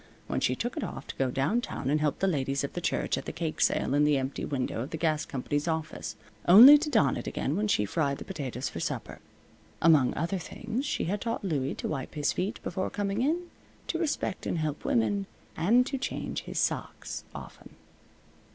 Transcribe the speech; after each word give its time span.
when 0.25 0.39
she 0.39 0.55
took 0.55 0.75
it 0.75 0.83
off 0.83 1.05
to 1.05 1.15
go 1.17 1.29
downtown 1.29 1.87
and 1.87 2.01
help 2.01 2.17
the 2.17 2.27
ladies 2.27 2.63
of 2.63 2.73
the 2.73 2.81
church 2.81 3.19
at 3.19 3.25
the 3.25 3.31
cake 3.31 3.61
sale 3.61 3.93
in 3.93 4.03
the 4.03 4.17
empty 4.17 4.43
window 4.43 4.81
of 4.81 4.89
the 4.89 4.97
gas 4.97 5.25
company's 5.25 5.67
office, 5.67 6.15
only 6.47 6.75
to 6.75 6.89
don 6.89 7.17
it 7.17 7.27
again 7.27 7.55
when 7.55 7.67
she 7.67 7.85
fried 7.85 8.17
the 8.17 8.23
potatoes 8.25 8.67
for 8.67 8.79
supper. 8.79 9.19
Among 9.79 10.11
other 10.15 10.39
things 10.39 10.87
she 10.87 11.03
had 11.03 11.21
taught 11.21 11.43
Louie 11.43 11.75
to 11.75 11.87
wipe 11.87 12.15
his 12.15 12.33
feet 12.33 12.59
before 12.63 12.89
coming 12.89 13.21
in, 13.21 13.51
to 13.89 13.99
respect 13.99 14.47
and 14.47 14.57
help 14.57 14.83
women, 14.83 15.27
and 15.55 15.85
to 15.85 15.99
change 15.99 16.45
his 16.45 16.57
socks 16.57 17.23
often. 17.35 17.75